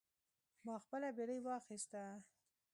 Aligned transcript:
ما 0.65 0.75
خپله 0.83 1.07
بیړۍ 1.17 1.39
واخیسته. 1.43 2.01